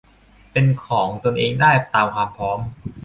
[0.51, 2.59] เป็นของตนเองได้ตามความพร้อม